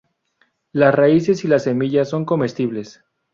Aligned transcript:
Las 0.71 0.95
raíces 0.95 1.45
y 1.45 1.47
las 1.47 1.65
semillas 1.65 2.09
son 2.09 2.25
comestibles. 2.25 3.03